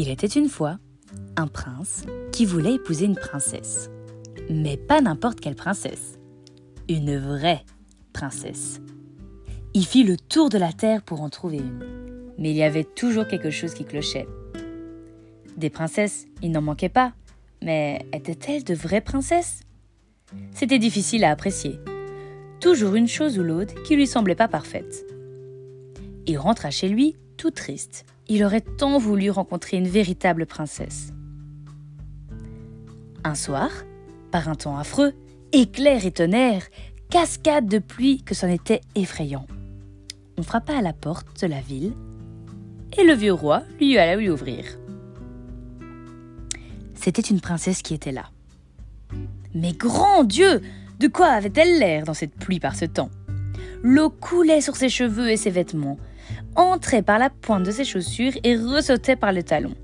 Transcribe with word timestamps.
Il 0.00 0.10
était 0.10 0.28
une 0.28 0.48
fois 0.48 0.78
un 1.34 1.48
prince 1.48 2.04
qui 2.30 2.44
voulait 2.44 2.74
épouser 2.74 3.06
une 3.06 3.16
princesse. 3.16 3.90
Mais 4.48 4.76
pas 4.76 5.00
n'importe 5.00 5.40
quelle 5.40 5.56
princesse. 5.56 6.20
Une 6.88 7.18
vraie 7.18 7.64
princesse. 8.12 8.80
Il 9.74 9.84
fit 9.84 10.04
le 10.04 10.16
tour 10.16 10.50
de 10.50 10.56
la 10.58 10.72
terre 10.72 11.02
pour 11.02 11.20
en 11.20 11.30
trouver 11.30 11.56
une. 11.56 11.84
Mais 12.38 12.50
il 12.50 12.56
y 12.56 12.62
avait 12.62 12.84
toujours 12.84 13.26
quelque 13.26 13.50
chose 13.50 13.74
qui 13.74 13.84
clochait. 13.84 14.28
Des 15.56 15.68
princesses, 15.68 16.28
il 16.42 16.52
n'en 16.52 16.62
manquait 16.62 16.88
pas. 16.88 17.12
Mais 17.60 18.06
étaient-elles 18.12 18.62
de 18.62 18.74
vraies 18.74 19.00
princesses? 19.00 19.62
C'était 20.54 20.78
difficile 20.78 21.24
à 21.24 21.32
apprécier. 21.32 21.80
Toujours 22.60 22.94
une 22.94 23.08
chose 23.08 23.36
ou 23.36 23.42
l'autre 23.42 23.74
qui 23.82 23.96
lui 23.96 24.06
semblait 24.06 24.36
pas 24.36 24.46
parfaite. 24.46 25.04
Il 26.28 26.38
rentra 26.38 26.70
chez 26.70 26.88
lui 26.88 27.16
tout 27.38 27.50
triste. 27.50 28.04
Il 28.28 28.44
aurait 28.44 28.60
tant 28.60 28.98
voulu 28.98 29.30
rencontrer 29.30 29.78
une 29.78 29.88
véritable 29.88 30.44
princesse. 30.44 31.14
Un 33.24 33.34
soir, 33.34 33.70
par 34.30 34.48
un 34.48 34.54
temps 34.54 34.76
affreux, 34.76 35.14
éclair 35.52 36.04
et 36.04 36.12
tonnerre, 36.12 36.66
cascade 37.08 37.66
de 37.66 37.78
pluie 37.78 38.22
que 38.22 38.34
c'en 38.34 38.48
était 38.48 38.82
effrayant. 38.94 39.46
On 40.36 40.42
frappa 40.42 40.76
à 40.76 40.82
la 40.82 40.92
porte 40.92 41.40
de 41.40 41.46
la 41.46 41.60
ville 41.60 41.94
et 42.98 43.04
le 43.04 43.14
vieux 43.14 43.32
roi 43.32 43.62
lui 43.80 43.96
alla 43.96 44.16
lui 44.16 44.28
ouvrir. 44.28 44.64
C'était 46.94 47.22
une 47.22 47.40
princesse 47.40 47.80
qui 47.80 47.94
était 47.94 48.12
là. 48.12 48.26
Mais 49.54 49.72
grand 49.72 50.24
Dieu 50.24 50.60
De 50.98 51.08
quoi 51.08 51.28
avait-elle 51.28 51.78
l'air 51.78 52.04
dans 52.04 52.14
cette 52.14 52.34
pluie 52.34 52.60
par 52.60 52.76
ce 52.76 52.84
temps? 52.84 53.10
L'eau 53.82 54.10
coulait 54.10 54.60
sur 54.60 54.76
ses 54.76 54.88
cheveux 54.88 55.30
et 55.30 55.36
ses 55.36 55.50
vêtements, 55.50 55.98
entrait 56.56 57.02
par 57.02 57.18
la 57.18 57.30
pointe 57.30 57.62
de 57.62 57.70
ses 57.70 57.84
chaussures 57.84 58.32
et 58.42 58.56
ressautait 58.56 59.16
par 59.16 59.32
le 59.32 59.42
talon. 59.42 59.74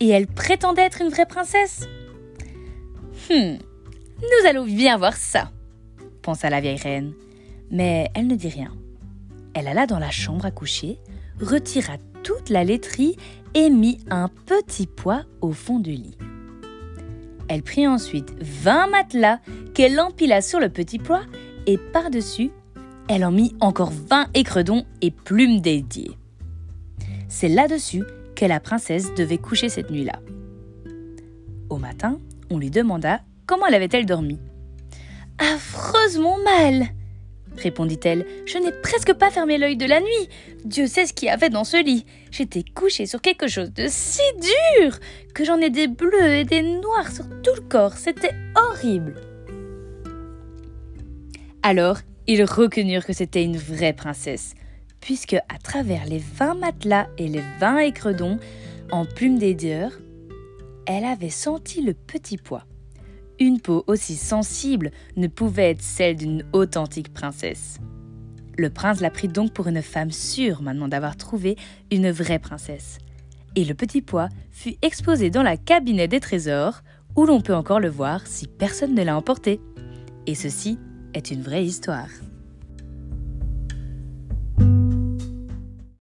Et 0.00 0.08
elle 0.08 0.26
prétendait 0.26 0.82
être 0.82 1.02
une 1.02 1.10
vraie 1.10 1.26
princesse 1.26 1.86
Hum, 3.30 3.58
nous 4.20 4.48
allons 4.48 4.64
bien 4.64 4.96
voir 4.96 5.16
ça, 5.16 5.50
pensa 6.22 6.48
la 6.48 6.60
vieille 6.60 6.78
reine. 6.78 7.12
Mais 7.70 8.08
elle 8.14 8.26
ne 8.26 8.36
dit 8.36 8.48
rien. 8.48 8.72
Elle 9.54 9.68
alla 9.68 9.86
dans 9.86 9.98
la 9.98 10.10
chambre 10.10 10.46
à 10.46 10.50
coucher, 10.50 10.98
retira 11.40 11.94
toute 12.22 12.48
la 12.48 12.64
laiterie 12.64 13.16
et 13.54 13.70
mit 13.70 13.98
un 14.08 14.28
petit 14.46 14.86
poids 14.86 15.24
au 15.40 15.52
fond 15.52 15.78
du 15.78 15.92
lit. 15.92 16.16
Elle 17.48 17.62
prit 17.62 17.86
ensuite 17.86 18.34
vingt 18.40 18.88
matelas 18.88 19.40
qu'elle 19.74 19.98
empila 20.00 20.42
sur 20.42 20.60
le 20.60 20.68
petit 20.68 20.98
poids 20.98 21.22
et 21.66 21.78
par-dessus, 21.78 22.50
elle 23.08 23.24
en 23.24 23.30
mit 23.32 23.54
encore 23.60 23.90
vingt 23.90 24.28
écredons 24.34 24.84
et 25.02 25.10
plumes 25.10 25.60
dédiées. 25.60 26.16
C'est 27.28 27.48
là-dessus 27.48 28.04
que 28.36 28.44
la 28.44 28.60
princesse 28.60 29.14
devait 29.14 29.38
coucher 29.38 29.68
cette 29.68 29.90
nuit-là. 29.90 30.20
Au 31.70 31.76
matin, 31.76 32.18
on 32.50 32.58
lui 32.58 32.70
demanda 32.70 33.20
comment 33.46 33.66
elle 33.66 33.74
avait-elle 33.74 34.06
dormi. 34.06 34.38
Affreusement 35.38 36.38
mal 36.38 36.88
répondit-elle. 37.56 38.24
Je 38.46 38.58
n'ai 38.58 38.72
presque 38.82 39.12
pas 39.12 39.30
fermé 39.30 39.58
l'œil 39.58 39.76
de 39.76 39.86
la 39.86 40.00
nuit. 40.00 40.28
Dieu 40.64 40.86
sait 40.86 41.06
ce 41.06 41.12
qu'il 41.12 41.26
y 41.26 41.30
avait 41.30 41.50
dans 41.50 41.64
ce 41.64 41.82
lit. 41.82 42.06
J'étais 42.30 42.62
couchée 42.62 43.06
sur 43.06 43.20
quelque 43.20 43.48
chose 43.48 43.72
de 43.72 43.86
si 43.88 44.22
dur 44.40 44.98
que 45.34 45.44
j'en 45.44 45.58
ai 45.58 45.70
des 45.70 45.88
bleus 45.88 46.34
et 46.34 46.44
des 46.44 46.62
noirs 46.62 47.10
sur 47.10 47.24
tout 47.42 47.54
le 47.54 47.62
corps. 47.62 47.94
C'était 47.94 48.34
horrible. 48.54 49.14
Alors, 51.62 51.98
ils 52.28 52.44
reconnurent 52.44 53.06
que 53.06 53.14
c'était 53.14 53.42
une 53.42 53.56
vraie 53.56 53.94
princesse, 53.94 54.54
puisque 55.00 55.34
à 55.34 55.58
travers 55.62 56.04
les 56.04 56.18
vingt 56.18 56.54
matelas 56.54 57.08
et 57.16 57.26
les 57.26 57.42
vingt 57.58 57.78
écredons 57.78 58.38
en 58.92 59.06
plumes 59.06 59.38
d'édieur, 59.38 59.92
elle 60.86 61.06
avait 61.06 61.30
senti 61.30 61.82
le 61.82 61.94
petit 61.94 62.36
pois. 62.36 62.64
Une 63.40 63.60
peau 63.60 63.82
aussi 63.86 64.14
sensible 64.14 64.90
ne 65.16 65.26
pouvait 65.26 65.70
être 65.70 65.82
celle 65.82 66.16
d'une 66.16 66.44
authentique 66.52 67.12
princesse. 67.12 67.78
Le 68.58 68.68
prince 68.68 69.00
la 69.00 69.10
prit 69.10 69.28
donc 69.28 69.52
pour 69.52 69.68
une 69.68 69.82
femme 69.82 70.10
sûre 70.10 70.60
maintenant 70.62 70.88
d'avoir 70.88 71.16
trouvé 71.16 71.56
une 71.90 72.10
vraie 72.10 72.40
princesse. 72.40 72.98
Et 73.54 73.64
le 73.64 73.74
petit 73.74 74.02
pois 74.02 74.28
fut 74.50 74.74
exposé 74.82 75.30
dans 75.30 75.42
la 75.42 75.56
cabinet 75.56 76.08
des 76.08 76.20
trésors, 76.20 76.82
où 77.16 77.24
l'on 77.24 77.40
peut 77.40 77.54
encore 77.54 77.80
le 77.80 77.88
voir 77.88 78.26
si 78.26 78.48
personne 78.48 78.94
ne 78.94 79.02
l'a 79.02 79.16
emporté. 79.16 79.60
Et 80.26 80.34
ceci 80.34 80.78
est 81.14 81.30
une 81.30 81.42
vraie 81.42 81.64
histoire. 81.64 82.08